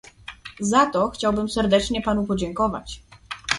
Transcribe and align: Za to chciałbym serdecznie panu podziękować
Za 0.59 0.85
to 0.85 1.09
chciałbym 1.09 1.49
serdecznie 1.49 2.01
panu 2.01 2.25
podziękować 2.25 3.01